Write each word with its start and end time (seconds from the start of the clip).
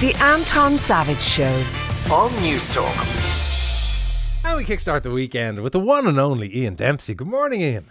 The 0.00 0.14
Anton 0.14 0.78
Savage 0.78 1.20
Show. 1.20 1.44
on 2.10 2.30
Newstalk. 2.40 2.96
And 4.46 4.56
we 4.56 4.64
kickstart 4.64 5.02
the 5.02 5.10
weekend 5.10 5.62
with 5.62 5.74
the 5.74 5.78
one 5.78 6.06
and 6.06 6.18
only 6.18 6.56
Ian 6.56 6.74
Dempsey. 6.74 7.12
Good 7.12 7.26
morning, 7.26 7.60
Ian. 7.60 7.90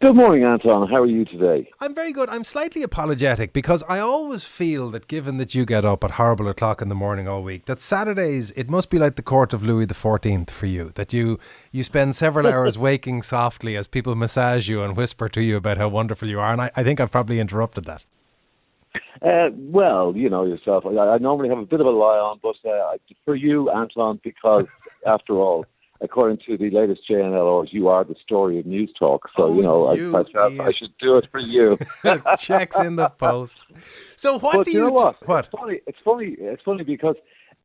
Good 0.00 0.14
morning, 0.14 0.44
Anton. 0.44 0.88
How 0.88 1.02
are 1.02 1.06
you 1.06 1.24
today? 1.24 1.68
I'm 1.80 1.92
very 1.92 2.12
good. 2.12 2.28
I'm 2.28 2.44
slightly 2.44 2.84
apologetic 2.84 3.52
because 3.52 3.82
I 3.88 3.98
always 3.98 4.44
feel 4.44 4.92
that 4.92 5.08
given 5.08 5.38
that 5.38 5.56
you 5.56 5.64
get 5.64 5.84
up 5.84 6.04
at 6.04 6.12
horrible 6.12 6.46
o'clock 6.46 6.80
in 6.80 6.88
the 6.88 6.94
morning 6.94 7.26
all 7.26 7.42
week, 7.42 7.66
that 7.66 7.80
Saturdays 7.80 8.52
it 8.52 8.70
must 8.70 8.88
be 8.88 9.00
like 9.00 9.16
the 9.16 9.22
court 9.22 9.52
of 9.52 9.64
Louis 9.66 9.88
XIV 9.88 10.48
for 10.50 10.66
you. 10.66 10.92
That 10.94 11.12
you 11.12 11.40
you 11.72 11.82
spend 11.82 12.14
several 12.14 12.46
hours 12.54 12.78
waking 12.78 13.22
softly 13.22 13.76
as 13.76 13.88
people 13.88 14.14
massage 14.14 14.68
you 14.68 14.82
and 14.84 14.96
whisper 14.96 15.28
to 15.30 15.42
you 15.42 15.56
about 15.56 15.78
how 15.78 15.88
wonderful 15.88 16.28
you 16.28 16.38
are. 16.38 16.52
And 16.52 16.62
I, 16.62 16.70
I 16.76 16.84
think 16.84 17.00
I've 17.00 17.10
probably 17.10 17.40
interrupted 17.40 17.86
that. 17.86 18.04
Uh, 19.22 19.48
well, 19.54 20.12
you 20.16 20.28
know 20.28 20.44
yourself. 20.44 20.84
I, 20.86 20.90
I 20.90 21.18
normally 21.18 21.48
have 21.48 21.58
a 21.58 21.66
bit 21.66 21.80
of 21.80 21.86
a 21.86 21.90
lie 21.90 22.18
on, 22.18 22.38
but 22.42 22.56
uh, 22.68 22.96
for 23.24 23.34
you, 23.34 23.70
Anton, 23.70 24.20
because 24.22 24.66
after 25.06 25.34
all, 25.34 25.66
according 26.00 26.38
to 26.46 26.56
the 26.56 26.70
latest 26.70 27.02
JNLRs, 27.10 27.72
you 27.72 27.88
are 27.88 28.04
the 28.04 28.14
story 28.22 28.58
of 28.58 28.66
Newstalk. 28.66 29.20
So, 29.36 29.44
Oh, 29.44 29.56
you 29.56 29.62
know, 29.62 29.92
you, 29.94 30.14
I, 30.14 30.22
I, 30.38 30.68
I 30.68 30.72
should 30.72 30.96
do 31.00 31.16
it 31.16 31.26
for 31.30 31.40
you. 31.40 31.78
Checks 32.38 32.78
in 32.78 32.96
the 32.96 33.08
post. 33.08 33.58
So 34.16 34.38
what 34.38 34.56
but 34.58 34.64
do 34.66 34.70
you 34.72 34.78
you 34.78 34.84
know 34.86 34.92
what? 34.92 35.26
What? 35.26 35.46
It's 35.46 35.54
funny. 35.56 35.80
It's 35.86 35.98
funny. 36.04 36.36
It's 36.38 36.62
funny 36.62 36.84
because 36.84 37.16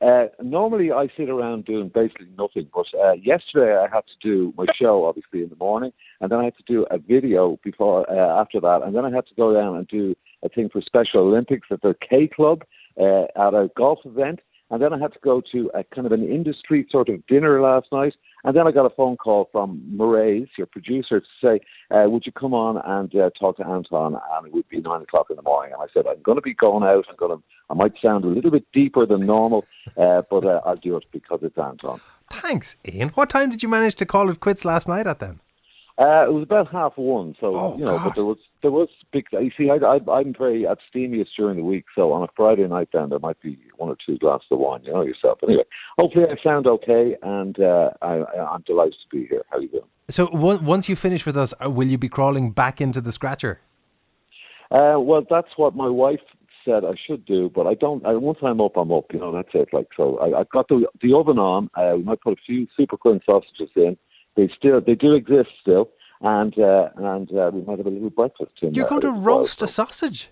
uh, 0.01 0.25
normally 0.41 0.91
I 0.91 1.07
sit 1.15 1.29
around 1.29 1.65
doing 1.65 1.89
basically 1.89 2.27
nothing. 2.37 2.67
But 2.73 2.85
uh, 2.99 3.13
yesterday 3.13 3.77
I 3.77 3.87
had 3.93 4.03
to 4.07 4.15
do 4.21 4.53
my 4.57 4.65
show, 4.79 5.05
obviously 5.05 5.43
in 5.43 5.49
the 5.49 5.55
morning, 5.55 5.93
and 6.19 6.31
then 6.31 6.39
I 6.39 6.45
had 6.45 6.57
to 6.57 6.63
do 6.67 6.85
a 6.89 6.97
video 6.97 7.59
before 7.63 8.09
uh, 8.09 8.41
after 8.41 8.59
that, 8.59 8.81
and 8.83 8.95
then 8.95 9.05
I 9.05 9.11
had 9.11 9.27
to 9.27 9.35
go 9.35 9.53
down 9.53 9.77
and 9.77 9.87
do 9.87 10.15
a 10.43 10.49
thing 10.49 10.69
for 10.69 10.81
Special 10.81 11.21
Olympics 11.21 11.67
at 11.71 11.81
the 11.81 11.95
K 12.07 12.27
Club 12.27 12.63
uh, 12.99 13.23
at 13.35 13.53
a 13.53 13.69
golf 13.75 13.99
event. 14.05 14.39
And 14.69 14.81
then 14.81 14.91
I 14.91 14.97
had 14.97 15.13
to 15.13 15.19
go 15.19 15.41
to 15.51 15.69
a 15.75 15.83
kind 15.83 16.07
of 16.07 16.13
an 16.13 16.27
industry 16.27 16.87
sort 16.89 17.07
of 17.07 17.25
dinner 17.27 17.61
last 17.61 17.87
night. 17.91 18.13
And 18.43 18.57
then 18.57 18.67
I 18.67 18.71
got 18.71 18.85
a 18.85 18.89
phone 18.89 19.17
call 19.17 19.47
from 19.51 19.81
Maraise, 19.95 20.47
your 20.57 20.65
producer, 20.65 21.19
to 21.19 21.25
say, 21.45 21.59
uh, 21.91 22.09
would 22.09 22.25
you 22.25 22.31
come 22.31 22.53
on 22.55 22.81
and 22.83 23.13
uh, 23.15 23.29
talk 23.39 23.57
to 23.57 23.67
Anton? 23.67 24.15
And 24.31 24.47
it 24.47 24.53
would 24.53 24.67
be 24.69 24.81
nine 24.81 25.03
o'clock 25.03 25.27
in 25.29 25.35
the 25.35 25.43
morning. 25.43 25.73
And 25.73 25.81
I 25.81 25.93
said, 25.93 26.07
I'm 26.07 26.21
going 26.23 26.37
to 26.37 26.41
be 26.41 26.55
going 26.55 26.83
out. 26.83 27.05
I'm 27.07 27.15
going 27.17 27.37
to, 27.37 27.43
I 27.69 27.75
might 27.75 27.93
sound 28.03 28.25
a 28.25 28.29
little 28.29 28.51
bit 28.51 28.65
deeper 28.73 29.05
than 29.05 29.25
normal, 29.27 29.65
uh, 29.95 30.23
but 30.29 30.43
uh, 30.43 30.61
I'll 30.65 30.75
do 30.75 30.97
it 30.97 31.05
because 31.11 31.39
it's 31.43 31.57
Anton. 31.57 31.99
Thanks, 32.31 32.75
Ian. 32.85 33.09
What 33.09 33.29
time 33.29 33.51
did 33.51 33.61
you 33.61 33.69
manage 33.69 33.95
to 33.95 34.05
call 34.05 34.29
it 34.29 34.39
quits 34.39 34.65
last 34.65 34.87
night 34.87 35.05
at 35.05 35.19
then? 35.19 35.39
Uh, 35.99 36.25
it 36.27 36.33
was 36.33 36.41
about 36.41 36.71
half 36.71 36.93
one, 36.97 37.35
so 37.39 37.55
Oh, 37.55 37.75
you 37.77 37.85
know, 37.85 37.97
God. 37.99 38.03
but 38.05 38.15
there 38.15 38.25
was 38.25 38.37
there 38.63 38.71
was 38.71 38.89
big. 39.11 39.25
You 39.31 39.51
see, 39.55 39.69
I, 39.69 39.75
I, 39.75 39.99
I'm 40.11 40.33
very 40.35 40.67
abstemious 40.67 41.27
during 41.37 41.57
the 41.57 41.63
week, 41.63 41.85
so 41.93 42.11
on 42.13 42.23
a 42.23 42.27
Friday 42.35 42.67
night, 42.67 42.89
then 42.93 43.09
there 43.09 43.19
might 43.19 43.39
be 43.41 43.59
one 43.77 43.89
or 43.89 43.97
two 44.03 44.17
glasses 44.17 44.47
of 44.49 44.57
wine. 44.57 44.81
You 44.83 44.93
know 44.93 45.03
yourself. 45.03 45.37
Anyway, 45.43 45.65
hopefully 45.99 46.25
I 46.25 46.35
sound 46.43 46.65
okay, 46.65 47.15
and 47.21 47.59
uh, 47.59 47.91
I, 48.01 48.23
I'm 48.53 48.63
delighted 48.65 48.95
to 49.03 49.15
be 49.15 49.27
here. 49.27 49.43
How 49.51 49.57
are 49.57 49.61
you 49.61 49.67
doing? 49.67 49.83
So 50.09 50.25
on- 50.29 50.65
once 50.65 50.89
you 50.89 50.95
finish 50.95 51.27
with 51.27 51.37
us, 51.37 51.53
uh, 51.63 51.69
will 51.69 51.87
you 51.87 51.99
be 51.99 52.09
crawling 52.09 52.49
back 52.51 52.81
into 52.81 52.99
the 52.99 53.11
scratcher? 53.11 53.61
Uh, 54.71 54.95
well, 54.97 55.21
that's 55.29 55.49
what 55.57 55.75
my 55.75 55.87
wife 55.89 56.21
said 56.65 56.83
I 56.85 56.95
should 57.05 57.23
do, 57.25 57.51
but 57.53 57.67
I 57.67 57.75
don't. 57.75 58.03
I, 58.03 58.13
once 58.13 58.39
I'm 58.41 58.61
up, 58.61 58.77
I'm 58.77 58.91
up. 58.91 59.05
You 59.13 59.19
know, 59.19 59.31
that's 59.31 59.49
it. 59.53 59.69
Like 59.73 59.89
so, 59.95 60.17
I, 60.17 60.39
I've 60.39 60.49
got 60.49 60.67
the 60.69 60.87
the 61.03 61.13
oven 61.13 61.37
on. 61.37 61.69
Uh, 61.75 61.97
we 61.97 62.03
might 62.03 62.21
put 62.21 62.33
a 62.33 62.41
few 62.43 62.65
Superquinn 62.79 63.21
sausages 63.29 63.69
in. 63.75 63.95
They 64.35 64.49
still 64.57 64.81
they 64.81 64.95
do 64.95 65.13
exist 65.13 65.49
still, 65.61 65.89
and 66.21 66.57
uh, 66.59 66.89
and 66.97 67.31
uh, 67.31 67.51
we 67.53 67.61
might 67.61 67.77
have 67.77 67.87
a 67.87 67.89
little 67.89 68.09
breakfast. 68.09 68.51
In 68.61 68.73
You're 68.73 68.87
going 68.87 69.01
to 69.01 69.07
as 69.09 69.13
well. 69.13 69.37
roast 69.39 69.61
a 69.61 69.67
sausage? 69.67 70.29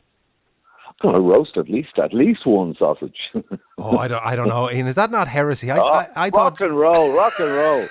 I'm 0.87 1.09
going 1.09 1.15
to 1.15 1.21
roast 1.21 1.57
at 1.57 1.69
least 1.69 1.97
at 1.97 2.13
least 2.13 2.45
one 2.45 2.75
sausage. 2.77 3.17
Oh, 3.83 3.97
I 3.97 4.07
don't, 4.07 4.23
I 4.23 4.35
don't 4.35 4.47
know, 4.47 4.69
Ian. 4.69 4.85
Is 4.85 4.93
that 4.93 5.09
not 5.09 5.27
heresy? 5.27 5.71
I, 5.71 5.79
Oh, 5.79 5.87
I, 5.87 6.07
I 6.15 6.29
rock 6.29 6.59
thought 6.59 6.61
and 6.61 6.77
roll, 6.77 7.11
rock 7.13 7.33
and 7.39 7.51
roll. 7.51 7.87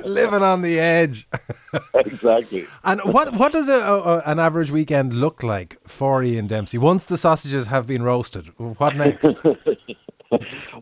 living 0.06 0.42
on 0.42 0.62
the 0.62 0.80
edge. 0.80 1.28
exactly. 1.94 2.64
And 2.84 3.02
what 3.02 3.34
what 3.34 3.52
does 3.52 3.68
a, 3.68 3.74
a, 3.74 4.18
an 4.20 4.38
average 4.38 4.70
weekend 4.70 5.12
look 5.12 5.42
like 5.42 5.76
for 5.86 6.22
Ian 6.22 6.46
Dempsey 6.46 6.78
once 6.78 7.04
the 7.04 7.18
sausages 7.18 7.66
have 7.66 7.86
been 7.86 8.02
roasted? 8.02 8.46
What 8.56 8.96
next? 8.96 9.26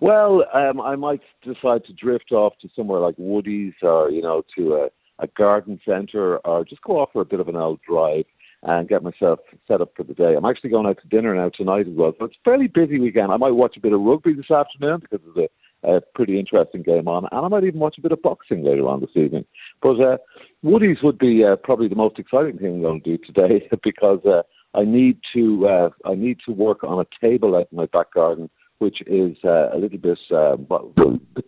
Well, 0.03 0.43
um, 0.53 0.81
I 0.81 0.97
might 0.97 1.21
decide 1.45 1.85
to 1.85 1.93
drift 1.93 2.33
off 2.33 2.55
to 2.61 2.69
somewhere 2.75 2.99
like 2.99 3.15
Woody's 3.19 3.75
or, 3.83 4.11
you 4.11 4.21
know, 4.21 4.43
to 4.59 4.75
a, 4.75 4.89
a 5.21 5.29
garden 5.29 5.79
centre 5.87 6.39
or 6.39 6.65
just 6.65 6.83
go 6.83 6.99
off 6.99 7.11
for 7.13 7.23
a 7.23 7.25
bit 7.25 7.39
of 7.39 7.47
an 7.47 7.55
old 7.55 7.79
drive 7.89 8.25
and 8.65 8.89
get 8.89 9.05
myself 9.05 9.39
set 9.69 9.81
up 9.81 9.93
for 9.97 10.03
the 10.03 10.15
day. 10.15 10.35
I'm 10.35 10.45
actually 10.45 10.71
going 10.71 10.87
out 10.87 10.99
to 11.01 11.09
dinner 11.09 11.33
now 11.37 11.51
tonight 11.51 11.87
as 11.87 11.95
well. 11.95 12.15
So 12.19 12.25
it's 12.25 12.35
a 12.35 12.45
fairly 12.45 12.67
busy 12.67 12.99
weekend. 12.99 13.31
I 13.31 13.37
might 13.37 13.53
watch 13.53 13.77
a 13.77 13.81
bit 13.81 13.93
of 13.93 14.01
rugby 14.01 14.35
this 14.35 14.51
afternoon 14.51 15.03
because 15.03 15.21
there's 15.25 15.49
a, 15.85 15.99
a 15.99 16.01
pretty 16.17 16.37
interesting 16.37 16.83
game 16.83 17.07
on. 17.07 17.29
And 17.31 17.47
I 17.47 17.47
might 17.47 17.63
even 17.63 17.79
watch 17.79 17.95
a 17.97 18.03
bit 18.03 18.11
of 18.11 18.23
boxing 18.23 18.65
later 18.65 18.89
on 18.89 19.03
this 19.03 19.15
evening. 19.15 19.45
But 19.83 20.05
uh, 20.05 20.17
Woody's 20.65 21.01
would 21.05 21.21
be 21.21 21.45
uh, 21.45 21.55
probably 21.63 21.87
the 21.87 21.95
most 21.95 22.19
exciting 22.19 22.59
thing 22.59 22.75
I'm 22.75 22.83
going 22.83 23.03
to 23.03 23.19
do 23.19 23.25
today 23.25 23.69
because 23.85 24.19
uh, 24.27 24.43
I 24.77 24.83
need 24.83 25.19
to 25.37 25.69
uh, 25.69 25.91
I 26.05 26.17
need 26.17 26.39
to 26.47 26.53
work 26.53 26.83
on 26.83 26.99
a 26.99 27.25
table 27.25 27.55
out 27.55 27.69
in 27.71 27.77
my 27.77 27.87
back 27.87 28.13
garden 28.13 28.51
which 28.83 29.01
is 29.07 29.37
uh, 29.45 29.71
a 29.73 29.79
little 29.79 29.99
bit 29.99 30.19
uh, 30.33 30.57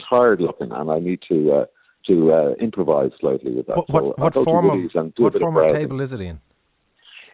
tired 0.08 0.40
looking, 0.40 0.70
and 0.70 0.88
I 0.90 1.00
need 1.00 1.20
to 1.28 1.52
uh, 1.52 1.64
to 2.08 2.32
uh, 2.32 2.50
improvise 2.60 3.10
slightly 3.20 3.52
with 3.56 3.66
that. 3.66 3.76
What 3.76 3.88
So 3.88 4.14
what, 4.16 4.34
form 4.34 4.70
of 4.70 5.12
what 5.16 5.40
form 5.40 5.56
of 5.56 5.64
of 5.64 5.72
table 5.72 6.00
is 6.00 6.12
it, 6.12 6.20
Ian? 6.20 6.40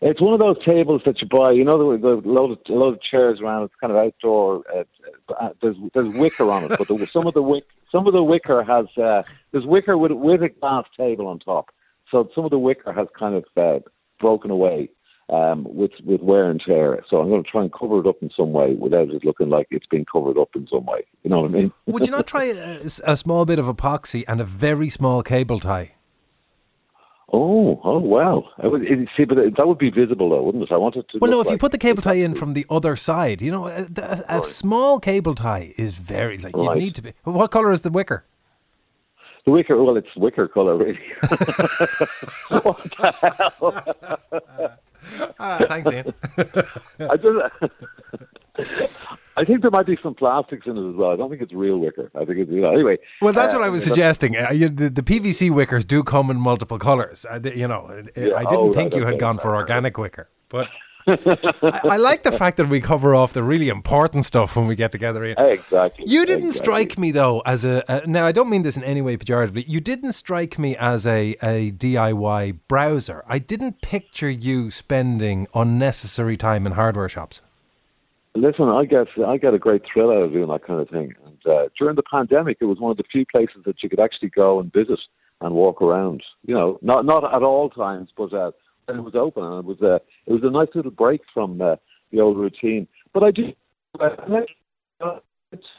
It's 0.00 0.20
one 0.20 0.32
of 0.32 0.40
those 0.40 0.56
tables 0.64 1.02
that 1.04 1.20
you 1.20 1.28
buy. 1.28 1.52
You 1.52 1.64
know, 1.64 1.76
the, 1.92 1.98
the 1.98 2.28
load 2.28 2.52
of 2.52 2.58
a 2.66 2.72
load 2.72 2.94
of 2.94 3.02
chairs 3.02 3.38
around. 3.42 3.64
It's 3.64 3.74
kind 3.78 3.92
of 3.92 3.98
outdoor. 3.98 4.62
Uh, 4.74 4.84
uh, 5.38 5.50
there's 5.60 5.76
there's 5.92 6.08
wicker 6.16 6.50
on 6.50 6.64
it, 6.64 6.70
but 6.78 6.88
the, 6.88 7.06
some 7.06 7.26
of 7.26 7.34
the 7.34 7.42
wick 7.42 7.66
some 7.92 8.06
of 8.06 8.14
the 8.14 8.22
wicker 8.22 8.62
has 8.62 8.86
uh, 8.96 9.22
there's 9.52 9.66
wicker 9.66 9.98
with 9.98 10.12
with 10.12 10.42
a 10.42 10.48
glass 10.48 10.86
table 10.96 11.26
on 11.26 11.38
top. 11.40 11.66
So 12.10 12.30
some 12.34 12.44
of 12.46 12.50
the 12.50 12.58
wicker 12.58 12.92
has 12.92 13.08
kind 13.16 13.34
of 13.34 13.44
uh, 13.56 13.80
broken 14.18 14.50
away 14.50 14.88
um, 15.30 15.66
with 15.68 15.92
with 16.04 16.20
wear 16.20 16.50
and 16.50 16.60
tear. 16.66 17.02
So 17.08 17.18
I'm 17.18 17.28
going 17.28 17.42
to 17.42 17.50
try 17.50 17.62
and 17.62 17.72
cover 17.72 18.00
it 18.00 18.06
up 18.06 18.16
in 18.20 18.30
some 18.36 18.52
way 18.52 18.74
without 18.74 19.08
it 19.10 19.24
looking 19.24 19.48
like 19.48 19.68
it's 19.70 19.86
been 19.86 20.04
covered 20.10 20.38
up 20.38 20.50
in 20.54 20.66
some 20.70 20.84
way. 20.86 21.06
You 21.22 21.30
know 21.30 21.40
what 21.42 21.50
I 21.50 21.54
mean? 21.54 21.72
Would 21.86 22.06
you 22.06 22.12
not 22.12 22.26
try 22.26 22.44
a, 22.44 22.80
a 23.04 23.16
small 23.16 23.44
bit 23.44 23.58
of 23.58 23.66
epoxy 23.66 24.24
and 24.26 24.40
a 24.40 24.44
very 24.44 24.90
small 24.90 25.22
cable 25.22 25.60
tie? 25.60 25.92
Oh, 27.32 27.80
oh, 27.84 28.00
wow! 28.00 28.48
I 28.58 28.66
would, 28.66 28.82
it, 28.82 29.08
see, 29.16 29.24
but 29.24 29.36
that 29.36 29.64
would 29.68 29.78
be 29.78 29.88
visible, 29.88 30.30
though, 30.30 30.42
wouldn't 30.42 30.64
it? 30.64 30.72
I 30.72 30.76
wanted 30.76 31.08
to. 31.10 31.18
Well, 31.20 31.30
no. 31.30 31.40
If 31.40 31.48
you 31.48 31.58
put 31.58 31.70
the 31.70 31.78
cable 31.78 32.02
tie 32.02 32.14
in 32.14 32.34
from 32.34 32.54
the 32.54 32.66
other 32.68 32.96
side, 32.96 33.40
you 33.40 33.52
know, 33.52 33.68
a, 33.68 33.82
a, 33.98 34.24
a 34.28 34.36
Right. 34.38 34.44
small 34.44 34.98
cable 34.98 35.36
tie 35.36 35.72
is 35.76 35.92
very 35.94 36.38
like 36.38 36.56
you 36.56 36.66
Right. 36.66 36.76
need 36.76 36.96
to 36.96 37.02
be. 37.02 37.12
What 37.22 37.52
color 37.52 37.70
is 37.70 37.82
the 37.82 37.90
wicker? 37.90 38.24
the 39.44 39.52
wicker, 39.52 39.82
well, 39.82 39.96
it's 39.96 40.14
wicker 40.16 40.48
color, 40.48 40.76
really. 40.76 40.98
what 42.48 42.82
the 42.98 44.18
hell? 44.32 44.78
Ah, 45.38 45.64
thanks, 45.68 45.90
Ian. 45.90 46.12
I 47.00 47.16
just, 47.16 48.94
I 49.36 49.44
think 49.44 49.62
there 49.62 49.70
might 49.70 49.86
be 49.86 49.98
some 50.02 50.14
plastics 50.14 50.66
in 50.66 50.76
it 50.76 50.90
as 50.90 50.94
well. 50.96 51.10
I 51.10 51.16
don't 51.16 51.30
think 51.30 51.40
it's 51.40 51.52
real 51.52 51.78
wicker. 51.78 52.10
I 52.14 52.24
think 52.24 52.38
it's 52.38 52.50
you 52.50 52.60
know. 52.60 52.72
Anyway, 52.72 52.98
Well, 53.22 53.32
that's 53.32 53.52
uh, 53.52 53.56
what 53.56 53.64
I 53.64 53.70
was 53.70 53.84
suggesting. 53.84 54.36
Uh, 54.36 54.50
you, 54.50 54.68
the, 54.68 54.90
the 54.90 55.02
PVC 55.02 55.50
wickers 55.50 55.86
do 55.86 56.02
come 56.02 56.30
in 56.30 56.38
multiple 56.38 56.78
colours. 56.78 57.24
Uh, 57.24 57.40
you 57.42 57.66
know, 57.66 57.86
uh, 57.86 58.20
Yeah, 58.20 58.34
I 58.34 58.44
didn't 58.44 58.58
oh, 58.58 58.72
think 58.72 58.92
right, 58.92 58.98
you 59.00 59.06
had 59.06 59.14
okay. 59.14 59.20
gone 59.20 59.38
for 59.38 59.54
organic 59.56 59.96
wicker, 59.96 60.28
but 60.48 60.68
I, 61.06 61.80
I 61.84 61.96
like 61.96 62.22
the 62.22 62.32
fact 62.32 62.56
that 62.58 62.68
we 62.68 62.80
cover 62.80 63.14
off 63.14 63.32
the 63.32 63.42
really 63.42 63.68
important 63.68 64.24
stuff 64.24 64.56
when 64.56 64.66
we 64.66 64.76
get 64.76 64.92
together. 64.92 65.24
Ian. 65.24 65.36
Exactly. 65.38 66.04
You 66.06 66.26
didn't 66.26 66.48
exactly. 66.48 66.64
strike 66.64 66.98
me 66.98 67.10
though 67.10 67.40
as 67.40 67.64
a, 67.64 67.82
a 67.88 68.06
now. 68.06 68.26
I 68.26 68.32
don't 68.32 68.50
mean 68.50 68.62
this 68.62 68.76
in 68.76 68.84
any 68.84 69.02
way 69.02 69.16
pejoratively. 69.16 69.64
You 69.66 69.80
didn't 69.80 70.12
strike 70.12 70.58
me 70.58 70.76
as 70.76 71.06
a, 71.06 71.36
a 71.42 71.72
DIY 71.72 72.58
browser. 72.68 73.24
I 73.26 73.38
didn't 73.38 73.80
picture 73.80 74.30
you 74.30 74.70
spending 74.70 75.46
unnecessary 75.54 76.36
time 76.36 76.66
in 76.66 76.72
hardware 76.72 77.08
shops. 77.08 77.40
Listen, 78.34 78.68
I 78.68 78.84
get 78.84 79.08
I 79.26 79.38
get 79.38 79.54
a 79.54 79.58
great 79.58 79.82
thrill 79.92 80.10
out 80.10 80.22
of 80.22 80.32
doing 80.32 80.48
that 80.48 80.64
kind 80.64 80.80
of 80.80 80.88
thing. 80.88 81.14
And 81.26 81.46
uh, 81.46 81.68
during 81.78 81.96
the 81.96 82.02
pandemic, 82.02 82.58
it 82.60 82.66
was 82.66 82.78
one 82.78 82.92
of 82.92 82.96
the 82.96 83.04
few 83.10 83.26
places 83.26 83.62
that 83.66 83.82
you 83.82 83.88
could 83.88 84.00
actually 84.00 84.28
go 84.28 84.60
and 84.60 84.72
visit 84.72 85.00
and 85.40 85.54
walk 85.54 85.82
around. 85.82 86.22
You 86.44 86.54
know, 86.54 86.78
not 86.82 87.04
not 87.04 87.24
at 87.34 87.42
all 87.42 87.70
times, 87.70 88.10
but 88.16 88.32
uh, 88.32 88.52
when 88.90 89.00
it 89.00 89.04
was 89.04 89.14
open, 89.14 89.44
and 89.44 89.58
it 89.60 89.64
was 89.64 89.78
uh, 89.82 89.98
it 90.26 90.32
was 90.32 90.42
a 90.44 90.50
nice 90.50 90.68
little 90.74 90.90
break 90.90 91.22
from 91.32 91.60
uh, 91.60 91.76
the 92.12 92.20
old 92.20 92.38
routine. 92.38 92.86
But 93.12 93.22
I 93.24 93.30
do 93.30 93.52
I 93.98 94.08
like 94.28 94.48
uh, 95.00 95.18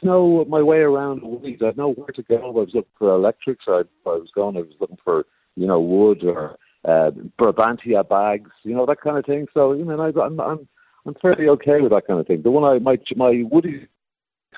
know 0.02 0.44
my 0.48 0.62
way 0.62 0.78
around 0.78 1.22
Woolies. 1.22 1.60
I 1.62 1.72
know 1.76 1.92
where 1.92 2.08
to 2.08 2.22
go. 2.22 2.36
I 2.36 2.50
was 2.50 2.70
looking 2.74 2.90
for 2.98 3.14
electrics. 3.14 3.64
I, 3.68 3.82
I 4.06 4.10
was 4.10 4.28
going. 4.34 4.56
I 4.56 4.60
was 4.60 4.74
looking 4.80 4.98
for 5.02 5.24
you 5.56 5.66
know 5.66 5.80
wood 5.80 6.24
or 6.24 6.56
uh, 6.84 7.10
Brabantia 7.40 8.08
bags. 8.08 8.50
You 8.64 8.74
know 8.74 8.86
that 8.86 9.00
kind 9.00 9.18
of 9.18 9.24
thing. 9.24 9.46
So 9.54 9.72
you 9.72 9.84
know, 9.84 10.00
I, 10.00 10.24
I'm, 10.24 10.40
I'm 10.40 10.68
I'm 11.06 11.14
fairly 11.20 11.48
okay 11.48 11.80
with 11.80 11.92
that 11.92 12.06
kind 12.06 12.20
of 12.20 12.26
thing. 12.26 12.42
The 12.42 12.50
one 12.50 12.70
I 12.70 12.78
my 12.78 12.98
my 13.16 13.42
Woody 13.50 13.88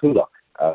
Coolock 0.03 0.27
uh, 0.59 0.75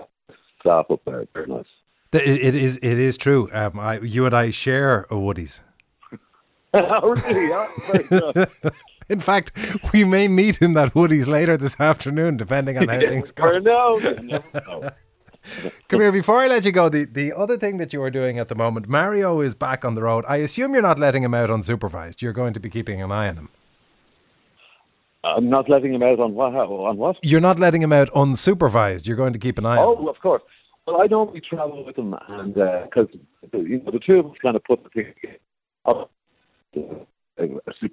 staff 0.59 0.85
up 0.89 1.01
there, 1.05 1.25
very 1.33 1.47
nice. 1.47 1.65
It, 2.11 2.27
it 2.27 2.55
is 2.55 2.77
it 2.77 2.97
is 2.97 3.17
true. 3.17 3.49
Um, 3.53 3.79
I, 3.79 3.99
you 3.99 4.25
and 4.25 4.35
I 4.35 4.49
share 4.49 5.05
a 5.09 5.19
Woody's. 5.19 5.61
oh, 6.73 7.09
really? 7.09 7.49
Yeah, 7.49 7.67
very 7.87 8.03
good. 8.09 8.49
In 9.09 9.19
fact, 9.19 9.51
we 9.91 10.03
may 10.03 10.27
meet 10.27 10.61
in 10.61 10.73
that 10.73 10.93
Woody's 10.93 11.27
later 11.27 11.57
this 11.57 11.79
afternoon, 11.79 12.37
depending 12.37 12.77
on 12.77 12.87
how 12.87 12.99
things 13.07 13.31
go. 13.31 13.57
No, 13.57 13.95
know. 13.95 14.91
Come 15.87 16.01
here, 16.01 16.11
before 16.11 16.37
I 16.37 16.47
let 16.47 16.63
you 16.63 16.71
go, 16.71 16.89
the, 16.89 17.05
the 17.05 17.33
other 17.33 17.57
thing 17.57 17.77
that 17.77 17.91
you 17.91 18.03
are 18.03 18.11
doing 18.11 18.37
at 18.37 18.49
the 18.49 18.55
moment, 18.55 18.87
Mario 18.87 19.41
is 19.41 19.55
back 19.55 19.83
on 19.83 19.95
the 19.95 20.03
road. 20.03 20.25
I 20.27 20.37
assume 20.37 20.73
you're 20.73 20.83
not 20.83 20.99
letting 20.99 21.23
him 21.23 21.33
out 21.33 21.49
unsupervised. 21.49 22.21
You're 22.21 22.33
going 22.33 22.53
to 22.53 22.59
be 22.59 22.69
keeping 22.69 23.01
an 23.01 23.11
eye 23.11 23.29
on 23.29 23.37
him. 23.37 23.49
I'm 25.23 25.49
not 25.49 25.69
letting 25.69 25.93
him 25.93 26.03
out 26.03 26.19
on 26.19 26.35
what? 26.35 26.53
On 26.53 26.97
what? 26.97 27.17
You're 27.23 27.41
not 27.41 27.57
letting 27.57 27.81
him 27.81 27.91
out 27.91 28.09
unsupervised. 28.13 29.07
You're 29.07 29.17
going 29.17 29.33
to 29.33 29.39
keep 29.39 29.57
an 29.57 29.65
eye 29.65 29.77
on 29.77 29.97
him. 29.97 30.05
Oh, 30.05 30.07
of 30.07 30.19
course. 30.19 30.43
Well, 30.85 31.01
I 31.01 31.07
normally 31.07 31.41
travel 31.41 31.83
with 31.83 31.97
him, 31.97 32.15
and 32.27 32.57
uh, 32.57 32.85
because 32.85 33.07
you 33.53 33.79
know 33.79 33.91
the 33.91 33.99
two 33.99 34.19
of 34.19 34.27
us 34.27 34.37
kind 34.41 34.55
of 34.55 34.63
put 34.63 34.83
the 34.83 34.89
thing. 34.89 35.13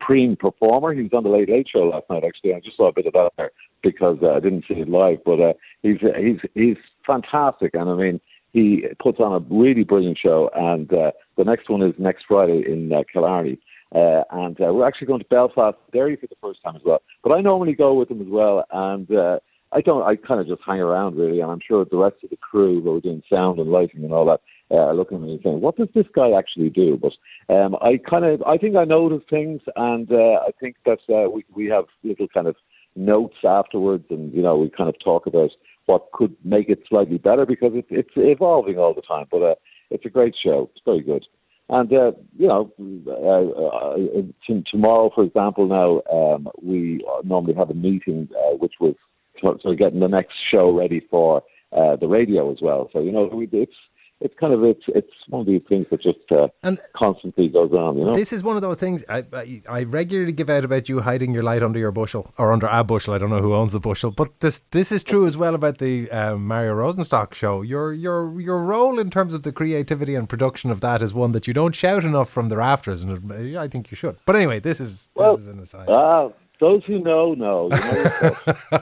Supreme 0.07 0.37
performer. 0.37 0.93
He 0.93 1.03
was 1.03 1.13
on 1.13 1.25
the 1.25 1.29
Late 1.29 1.49
Late 1.49 1.69
Show 1.69 1.89
last 1.89 2.05
night. 2.09 2.25
Actually, 2.25 2.55
I 2.55 2.61
just 2.61 2.77
saw 2.77 2.89
a 2.89 2.93
bit 2.93 3.07
of 3.07 3.13
that 3.15 3.33
there 3.37 3.51
because 3.83 4.19
uh, 4.23 4.33
I 4.33 4.41
didn't 4.41 4.65
see 4.69 4.75
it 4.75 4.89
live. 4.89 5.19
But 5.25 5.41
uh, 5.41 5.53
he's 5.83 5.99
he's 6.01 6.39
he's 6.55 6.77
fantastic, 7.07 7.75
and 7.75 7.89
I 7.89 7.95
mean 7.95 8.21
he 8.53 8.85
puts 9.03 9.21
on 9.21 9.33
a 9.33 9.55
really 9.55 9.85
brilliant 9.85 10.19
show. 10.19 10.51
And 10.55 10.93
uh, 10.93 11.13
the 11.37 11.45
next 11.45 11.69
one 11.69 11.83
is 11.83 11.95
next 11.99 12.25
Friday 12.29 12.65
in 12.67 12.93
uh, 12.93 13.03
Killarney. 13.13 13.59
Uh, 13.95 14.23
and 14.33 14.61
uh, 14.61 14.73
we're 14.73 14.87
actually 14.87 15.07
going 15.07 15.21
to 15.21 15.27
Belfast 15.27 15.77
Derry 15.93 16.17
for 16.17 16.27
the 16.27 16.37
first 16.43 16.61
time 16.63 16.75
as 16.77 16.83
well. 16.85 17.03
But 17.23 17.37
I 17.37 17.41
normally 17.41 17.75
go 17.75 17.95
with 17.95 18.11
him 18.11 18.21
as 18.21 18.27
well, 18.29 18.65
and 18.71 19.11
uh, 19.11 19.39
I 19.73 19.81
don't. 19.81 20.03
I 20.03 20.17
kind 20.17 20.41
of 20.41 20.47
just 20.47 20.63
hang 20.65 20.81
around 20.81 21.17
really, 21.17 21.41
and 21.41 21.51
I'm 21.51 21.61
sure 21.67 21.85
the 21.85 21.97
rest 21.97 22.17
of 22.23 22.31
the 22.31 22.37
crew 22.37 22.81
who 22.81 22.97
are 22.97 23.01
doing 23.01 23.23
sound 23.31 23.59
and 23.59 23.71
lighting 23.71 24.05
and 24.05 24.13
all 24.13 24.27
that 24.27 24.41
uh, 24.71 24.93
looking 24.93 25.19
at 25.19 25.23
me 25.23 25.33
and 25.33 25.41
saying, 25.43 25.61
"What 25.61 25.77
does 25.77 25.89
this 25.95 26.07
guy 26.15 26.33
actually 26.37 26.71
do?" 26.71 26.97
But 26.97 27.13
um, 27.55 27.77
I 27.81 27.99
kind 27.99 28.25
of, 28.25 28.43
I 28.47 28.59
think 28.59 28.77
I 28.77 28.85
notice 28.85 29.23
things, 29.29 29.61
and 29.77 30.11
uh, 30.11 30.41
I 30.47 30.51
think 30.61 30.77
that 30.85 31.01
uh, 31.09 31.29
we 31.31 31.45
we 31.55 31.67
have 31.67 31.85
little 32.03 32.29
kind 32.29 32.47
of 32.47 32.57
notes 32.95 33.37
afterwards, 33.45 34.05
and 34.11 34.33
you 34.33 34.43
know, 34.43 34.57
we 34.57 34.71
kind 34.71 34.89
of 34.89 34.97
talk 35.03 35.27
about 35.27 35.51
what 35.87 36.11
could 36.13 36.37
make 36.45 36.69
it 36.69 36.83
slightly 36.89 37.19
better 37.19 37.47
because 37.47 37.73
it, 37.75 37.87
it's 37.91 38.11
evolving 38.17 38.79
all 38.79 38.95
the 38.95 39.03
time. 39.03 39.27
But 39.31 39.43
uh, 39.43 39.55
it's 39.91 40.05
a 40.05 40.11
great 40.11 40.35
show. 40.43 40.71
It's 40.75 40.85
very 40.85 41.03
good. 41.03 41.27
And 41.69 41.93
uh, 41.93 42.13
you 42.39 42.47
know, 42.47 42.73
uh, 43.09 43.61
uh, 43.61 44.23
t- 44.47 44.65
tomorrow, 44.71 45.11
for 45.15 45.25
example, 45.25 45.67
now 45.67 46.03
um, 46.13 46.49
we 46.63 47.05
normally 47.25 47.55
have 47.55 47.71
a 47.71 47.75
meeting 47.75 48.29
uh, 48.33 48.57
which 48.57 48.75
was 48.81 48.95
sort 49.41 49.65
of 49.65 49.79
getting 49.79 50.01
the 50.01 50.09
next 50.09 50.35
show 50.53 50.71
ready 50.73 51.01
for 51.11 51.43
uh, 51.73 51.97
the 51.97 52.09
radio 52.09 52.51
as 52.53 52.59
well. 52.63 52.89
So 52.93 53.01
you 53.01 53.13
know, 53.13 53.25
we, 53.33 53.49
it's 53.53 53.73
it's 54.19 54.35
kind 54.41 54.55
of 54.55 54.65
it's 54.65 54.81
it's 54.89 55.13
one 55.29 55.41
of 55.43 55.47
these 55.47 55.61
things 55.69 55.85
that 55.91 56.01
just 56.01 56.19
uh, 56.33 56.49
And- 56.63 56.79
constantly 56.97 57.49
goes 57.49 57.73
on. 57.73 57.99
You 57.99 58.07
know, 58.07 58.15
This 58.15 58.33
is 58.33 58.43
one 58.43 58.57
of 58.57 58.63
those 58.63 58.79
things 58.79 59.05
I, 59.11 59.25
I 59.33 59.63
I 59.69 59.83
regularly 59.83 60.33
give 60.33 60.49
out 60.49 60.65
about 60.65 60.89
you 60.89 61.01
hiding 61.01 61.35
your 61.35 61.43
light 61.43 61.63
under 61.63 61.79
your 61.79 61.91
bushel 61.93 62.33
or 62.39 62.51
under 62.51 62.67
a 62.67 62.83
bushel. 62.83 63.13
I 63.13 63.19
don't 63.19 63.29
know 63.29 63.43
who 63.43 63.55
owns 63.55 63.73
the 63.73 63.81
bushel, 63.81 64.11
but 64.11 64.41
this 64.41 64.63
this 64.71 64.91
is 64.91 65.03
true 65.05 65.27
as 65.27 65.37
well 65.37 65.55
about 65.55 65.77
the 65.79 66.11
um, 66.11 66.47
Mario 66.47 66.75
Rosenstock 66.77 67.35
show. 67.35 67.61
Your 67.61 67.93
your 67.93 68.41
your 68.41 68.63
role 68.63 68.99
in 68.99 69.11
terms 69.11 69.35
of 69.35 69.43
the 69.43 69.53
creativity 69.53 70.15
and 70.15 70.27
production 70.27 70.71
of 70.71 70.81
that 70.81 71.03
is 71.03 71.13
one 71.13 71.33
that 71.33 71.47
you 71.47 71.53
don't 71.53 71.75
shout 71.75 72.03
enough 72.05 72.31
from 72.31 72.49
the 72.49 72.57
rafters, 72.57 73.03
and 73.03 73.59
I 73.59 73.69
think 73.69 73.91
you 73.91 73.97
should. 73.97 74.17
But 74.25 74.37
anyway, 74.37 74.61
this 74.61 74.81
is 74.81 75.09
this 75.15 75.23
Well, 75.23 75.35
is 75.37 75.47
an 75.47 75.59
aside. 75.61 75.89
ah, 75.91 76.31
those 76.61 76.85
who 76.85 76.99
know 77.01 77.35
know. 77.35 77.69
You 77.71 78.73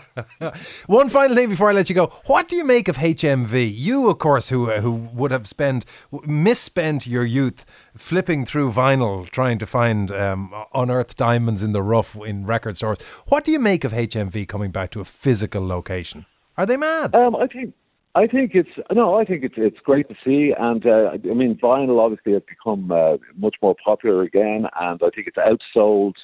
know 0.41 0.53
One 0.87 1.09
final 1.09 1.37
thing 1.37 1.49
before 1.49 1.71
I 1.71 1.73
let 1.73 1.89
you 1.89 1.95
go. 1.95 2.07
What 2.27 2.49
do 2.49 2.57
you 2.57 2.65
make 2.65 2.89
of 2.89 2.97
HMV? 2.97 3.73
You, 3.75 4.09
of 4.09 4.19
course, 4.19 4.49
who 4.49 4.71
uh, 4.71 4.81
who 4.81 4.93
would 4.93 5.31
have 5.31 5.47
spent 5.47 5.85
misspent 6.27 7.07
your 7.07 7.25
youth 7.25 7.65
flipping 7.97 8.45
through 8.45 8.73
vinyl 8.73 9.29
trying 9.29 9.59
to 9.59 9.67
find 9.67 10.11
um, 10.11 10.53
unearthed 10.75 11.17
diamonds 11.17 11.63
in 11.63 11.73
the 11.73 11.83
rough 11.83 12.17
in 12.17 12.47
record 12.47 12.77
stores. 12.77 13.01
What 13.29 13.45
do 13.45 13.53
you 13.53 13.59
make 13.59 13.85
of 13.85 13.93
HMV 13.93 14.49
coming 14.49 14.71
back 14.71 14.91
to 14.93 15.01
a 15.01 15.05
physical 15.05 15.67
location? 15.67 16.27
Are 16.57 16.67
they 16.67 16.77
mad? 16.77 17.15
Um, 17.15 17.35
I 17.37 17.47
think 17.47 17.75
I 18.15 18.29
think 18.29 18.53
it's 18.55 18.71
no, 18.93 19.19
I 19.19 19.25
think 19.25 19.43
it's 19.43 19.57
it's 19.57 19.79
great 19.81 20.09
to 20.09 20.15
see, 20.25 20.55
and 20.57 20.87
uh, 20.87 21.11
I 21.13 21.35
mean 21.35 21.57
vinyl 21.57 21.99
obviously 21.99 22.33
has 22.35 22.43
become 22.49 22.93
uh, 22.93 23.17
much 23.37 23.57
more 23.61 23.75
popular 23.85 24.23
again, 24.23 24.67
and 24.81 25.01
I 25.03 25.11
think 25.11 25.27
it's 25.27 25.37
outsold 25.37 26.15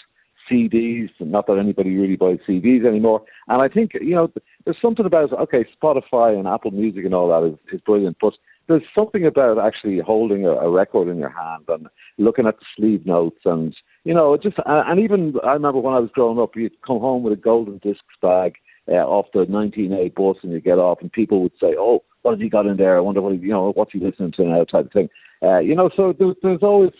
CDs. 0.50 1.10
Not 1.20 1.46
that 1.46 1.58
anybody 1.58 1.96
really 1.96 2.16
buys 2.16 2.38
CDs 2.48 2.86
anymore, 2.86 3.22
and 3.48 3.62
I 3.62 3.68
think 3.68 3.92
you 3.94 4.14
know 4.14 4.32
there's 4.64 4.80
something 4.82 5.06
about 5.06 5.32
okay, 5.32 5.64
Spotify 5.82 6.38
and 6.38 6.48
Apple 6.48 6.70
Music 6.70 7.04
and 7.04 7.14
all 7.14 7.28
that 7.28 7.52
is, 7.52 7.58
is 7.74 7.80
brilliant, 7.80 8.16
but 8.20 8.34
there's 8.68 8.82
something 8.96 9.26
about 9.26 9.58
actually 9.58 9.98
holding 9.98 10.46
a, 10.46 10.50
a 10.50 10.70
record 10.70 11.08
in 11.08 11.18
your 11.18 11.30
hand 11.30 11.64
and 11.68 11.88
looking 12.18 12.46
at 12.46 12.58
the 12.58 12.66
sleeve 12.76 13.04
notes 13.04 13.40
and 13.44 13.74
you 14.04 14.14
know 14.14 14.36
just 14.36 14.56
and 14.66 15.00
even 15.00 15.34
I 15.44 15.52
remember 15.52 15.80
when 15.80 15.94
I 15.94 16.00
was 16.00 16.10
growing 16.12 16.38
up, 16.38 16.56
you'd 16.56 16.80
come 16.82 17.00
home 17.00 17.22
with 17.22 17.32
a 17.32 17.36
golden 17.36 17.78
discs 17.78 18.16
bag 18.20 18.54
uh, 18.90 18.94
off 18.94 19.26
the 19.32 19.44
19A 19.44 20.14
bus 20.14 20.36
and 20.42 20.52
you 20.52 20.60
get 20.60 20.78
off 20.78 20.98
and 21.00 21.12
people 21.12 21.42
would 21.42 21.52
say, 21.60 21.74
oh, 21.78 22.02
what 22.22 22.32
has 22.32 22.40
he 22.40 22.48
got 22.48 22.66
in 22.66 22.76
there? 22.76 22.96
I 22.96 23.00
wonder 23.00 23.22
what, 23.22 23.40
you 23.40 23.48
know, 23.48 23.72
what's 23.72 23.92
he 23.92 23.98
listening 23.98 24.32
to 24.32 24.44
now 24.44 24.64
type 24.64 24.86
of 24.86 24.92
thing. 24.92 25.08
Uh, 25.42 25.58
you 25.58 25.74
know, 25.74 25.90
so 25.96 26.12
there, 26.18 26.34
there's 26.42 26.62
always, 26.62 26.90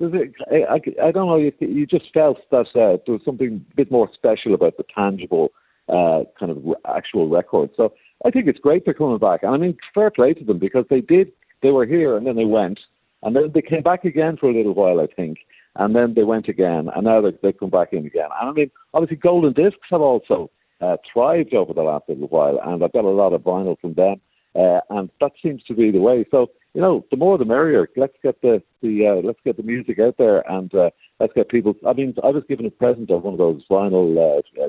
a, 0.00 0.72
I, 0.72 0.80
I, 1.02 1.10
don't 1.10 1.26
know, 1.26 1.36
you, 1.36 1.52
you 1.60 1.86
just 1.86 2.12
felt 2.12 2.38
that 2.50 2.66
uh, 2.74 2.98
there 3.04 3.14
was 3.14 3.22
something 3.24 3.64
a 3.72 3.74
bit 3.76 3.90
more 3.90 4.08
special 4.14 4.54
about 4.54 4.76
the 4.76 4.84
tangible 4.94 5.52
uh, 5.88 6.24
kind 6.38 6.52
of 6.52 6.58
actual 6.86 7.28
record. 7.28 7.70
So 7.76 7.92
I 8.24 8.30
think 8.30 8.46
it's 8.46 8.58
great 8.58 8.84
they're 8.84 8.94
coming 8.94 9.18
back. 9.18 9.42
And 9.42 9.54
I 9.54 9.58
mean, 9.58 9.76
fair 9.94 10.10
play 10.10 10.34
to 10.34 10.44
them 10.44 10.58
because 10.58 10.84
they 10.90 11.00
did, 11.00 11.32
they 11.62 11.70
were 11.70 11.86
here 11.86 12.16
and 12.16 12.26
then 12.26 12.36
they 12.36 12.44
went. 12.44 12.80
And 13.22 13.36
then 13.36 13.50
they 13.52 13.62
came 13.62 13.82
back 13.82 14.04
again 14.04 14.36
for 14.36 14.48
a 14.48 14.54
little 14.54 14.74
while, 14.74 15.00
I 15.00 15.06
think. 15.06 15.38
And 15.76 15.94
then 15.94 16.14
they 16.14 16.24
went 16.24 16.48
again. 16.48 16.88
And 16.94 17.04
now 17.04 17.20
they, 17.20 17.32
they've 17.42 17.58
come 17.58 17.70
back 17.70 17.92
in 17.92 18.06
again. 18.06 18.28
And 18.40 18.50
I 18.50 18.52
mean, 18.52 18.70
obviously, 18.94 19.16
Golden 19.16 19.52
Discs 19.52 19.86
have 19.90 20.00
also 20.00 20.50
uh, 20.80 20.96
thrived 21.12 21.54
over 21.54 21.74
the 21.74 21.82
last 21.82 22.04
little 22.08 22.28
while. 22.28 22.58
And 22.64 22.82
I've 22.82 22.92
got 22.92 23.04
a 23.04 23.10
lot 23.10 23.32
of 23.32 23.42
vinyl 23.42 23.78
from 23.78 23.94
them. 23.94 24.20
Uh, 24.54 24.80
and 24.90 25.10
that 25.20 25.32
seems 25.42 25.62
to 25.64 25.74
be 25.74 25.90
the 25.90 26.00
way. 26.00 26.24
So, 26.30 26.50
you 26.74 26.80
know, 26.80 27.04
the 27.10 27.16
more 27.16 27.38
the 27.38 27.44
merrier. 27.44 27.88
Let's 27.96 28.16
get 28.22 28.40
the, 28.42 28.62
the 28.82 29.06
uh, 29.06 29.26
let's 29.26 29.40
get 29.44 29.56
the 29.56 29.62
music 29.62 29.98
out 29.98 30.16
there 30.18 30.48
and 30.50 30.72
uh, 30.74 30.90
let's 31.18 31.32
get 31.32 31.48
people. 31.48 31.74
I 31.86 31.92
mean, 31.92 32.14
I 32.22 32.28
was 32.28 32.44
given 32.48 32.66
a 32.66 32.70
present 32.70 33.10
of 33.10 33.22
one 33.22 33.34
of 33.34 33.38
those 33.38 33.62
vinyl 33.70 34.16
uh, 34.16 34.62
uh, 34.62 34.68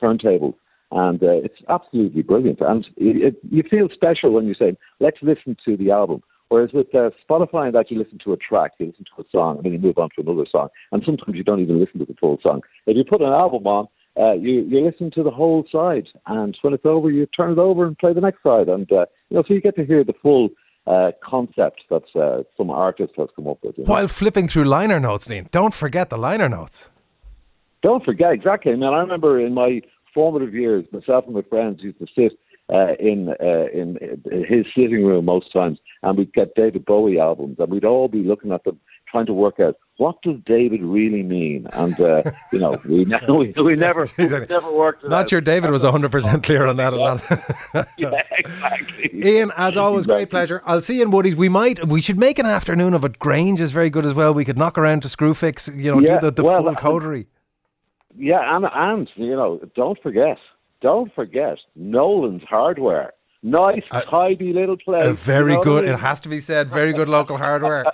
turntables, 0.00 0.54
and 0.90 1.22
uh, 1.22 1.32
it's 1.44 1.60
absolutely 1.68 2.22
brilliant. 2.22 2.60
And 2.60 2.86
it, 2.96 3.34
it, 3.34 3.36
you 3.50 3.62
feel 3.68 3.88
special 3.92 4.32
when 4.32 4.46
you 4.46 4.54
say, 4.54 4.76
"Let's 5.00 5.18
listen 5.22 5.56
to 5.64 5.76
the 5.76 5.90
album." 5.90 6.22
Whereas 6.48 6.70
with 6.72 6.94
uh, 6.94 7.10
Spotify, 7.28 7.66
and 7.66 7.74
that 7.74 7.90
you 7.90 7.98
listen 7.98 8.18
to 8.24 8.32
a 8.32 8.36
track, 8.38 8.72
you 8.78 8.86
listen 8.86 9.04
to 9.14 9.22
a 9.22 9.24
song, 9.30 9.56
and 9.56 9.66
then 9.66 9.72
you 9.74 9.78
move 9.78 9.98
on 9.98 10.08
to 10.16 10.22
another 10.22 10.46
song, 10.50 10.68
and 10.92 11.02
sometimes 11.04 11.36
you 11.36 11.44
don't 11.44 11.60
even 11.60 11.78
listen 11.78 11.98
to 11.98 12.06
the 12.06 12.16
full 12.18 12.38
song. 12.46 12.62
If 12.86 12.96
you 12.96 13.04
put 13.04 13.20
an 13.20 13.34
album 13.34 13.66
on, 13.66 13.86
uh, 14.18 14.32
you 14.32 14.62
you 14.62 14.80
listen 14.80 15.10
to 15.12 15.22
the 15.22 15.30
whole 15.30 15.66
side, 15.70 16.08
and 16.26 16.56
when 16.62 16.72
it's 16.72 16.86
over, 16.86 17.10
you 17.10 17.26
turn 17.26 17.52
it 17.52 17.58
over 17.58 17.84
and 17.84 17.98
play 17.98 18.14
the 18.14 18.22
next 18.22 18.42
side, 18.42 18.68
and 18.68 18.90
uh, 18.90 19.04
you 19.28 19.36
know, 19.36 19.44
so 19.46 19.52
you 19.52 19.60
get 19.60 19.76
to 19.76 19.84
hear 19.84 20.02
the 20.04 20.14
full 20.22 20.48
uh, 20.88 21.12
concept 21.22 21.82
that 21.90 22.04
uh, 22.16 22.42
some 22.56 22.70
artist 22.70 23.12
has 23.16 23.28
come 23.36 23.46
up 23.46 23.58
with. 23.62 23.76
You 23.76 23.84
know? 23.84 23.92
While 23.92 24.08
flipping 24.08 24.48
through 24.48 24.64
liner 24.64 24.98
notes, 24.98 25.26
Dean, 25.26 25.48
don't 25.52 25.74
forget 25.74 26.08
the 26.08 26.16
liner 26.16 26.48
notes. 26.48 26.88
Don't 27.82 28.04
forget 28.04 28.32
exactly. 28.32 28.72
I 28.72 28.76
mean, 28.76 28.84
I 28.84 28.98
remember 29.00 29.38
in 29.38 29.54
my 29.54 29.82
formative 30.14 30.54
years, 30.54 30.84
myself 30.92 31.26
and 31.26 31.34
my 31.34 31.42
friends 31.42 31.80
used 31.82 31.98
to 31.98 32.06
sit 32.16 32.32
uh, 32.72 32.94
in 32.98 33.28
uh, 33.40 33.66
in 33.72 33.98
his 34.48 34.66
sitting 34.74 35.04
room 35.04 35.26
most 35.26 35.52
times, 35.52 35.78
and 36.02 36.18
we'd 36.18 36.32
get 36.32 36.54
David 36.54 36.84
Bowie 36.84 37.20
albums, 37.20 37.56
and 37.58 37.70
we'd 37.70 37.84
all 37.84 38.08
be 38.08 38.22
looking 38.22 38.52
at 38.52 38.64
them, 38.64 38.80
trying 39.10 39.26
to 39.26 39.32
work 39.32 39.60
out 39.60 39.76
what 39.98 40.22
does 40.22 40.36
David 40.46 40.80
really 40.82 41.22
mean. 41.22 41.66
And 41.72 42.00
uh, 42.00 42.22
you 42.52 42.58
know, 42.58 42.80
we, 42.88 43.04
ne- 43.04 43.16
we, 43.28 43.52
we 43.62 43.76
never 43.76 44.06
we 44.18 44.26
never 44.26 44.72
worked. 44.72 45.04
Not 45.04 45.22
out. 45.22 45.28
sure 45.28 45.40
David 45.40 45.70
was 45.70 45.84
100% 45.84 46.42
clear 46.42 46.66
on 46.66 46.76
that. 46.76 46.92
a 46.92 46.96
lot. 46.96 47.22
yeah, 47.98 48.22
exactly. 48.30 49.10
Ian, 49.12 49.52
as 49.56 49.76
always, 49.76 50.06
great 50.06 50.30
pleasure. 50.30 50.62
I'll 50.64 50.80
see 50.80 50.96
you 50.96 51.02
in 51.02 51.10
Woody's. 51.10 51.36
We 51.36 51.48
might, 51.48 51.86
we 51.86 52.00
should 52.00 52.18
make 52.18 52.38
an 52.38 52.46
afternoon 52.46 52.94
of 52.94 53.04
it. 53.04 53.18
Grange 53.18 53.60
is 53.60 53.72
very 53.72 53.90
good 53.90 54.06
as 54.06 54.14
well. 54.14 54.32
We 54.32 54.44
could 54.44 54.56
knock 54.56 54.78
around 54.78 55.02
to 55.02 55.08
Screwfix, 55.08 55.68
you 55.76 55.90
know, 55.92 56.00
Yeah, 56.00 56.20
do 56.20 56.26
the, 56.26 56.30
the 56.30 56.44
well, 56.44 56.62
full 56.62 56.74
coterie. 56.76 57.26
Yeah, 58.16 58.56
and 58.56 58.66
and 58.72 59.08
you 59.16 59.36
know, 59.36 59.60
don't 59.76 60.00
forget, 60.02 60.38
don't 60.80 61.12
forget 61.14 61.58
Nolan's 61.76 62.42
Hardware. 62.48 63.12
Nice, 63.44 63.84
tidy 64.10 64.52
little 64.52 64.76
place. 64.76 65.16
Very 65.20 65.52
you 65.52 65.58
know 65.58 65.58
what 65.58 65.60
I 65.60 65.70
good. 65.70 65.84
mean? 65.84 65.94
It 65.94 66.00
has 66.00 66.18
to 66.20 66.28
be 66.28 66.40
said. 66.40 66.70
Very 66.70 66.92
good 66.92 67.08
local 67.08 67.38
hardware. 67.38 67.84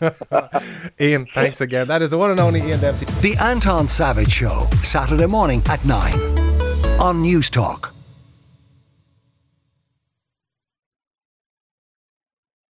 Ian, 1.00 1.26
thanks 1.34 1.60
again. 1.60 1.88
That 1.88 2.02
is 2.02 2.10
the 2.10 2.18
one 2.18 2.30
and 2.30 2.40
only 2.40 2.60
Ian 2.60 2.80
Dempsey. 2.80 3.06
The 3.06 3.36
Anton 3.42 3.86
Savage 3.86 4.30
Show, 4.30 4.66
Saturday 4.82 5.26
morning 5.26 5.62
at 5.68 5.84
9 5.84 6.12
on 7.00 7.22
Newstalk. 7.22 7.93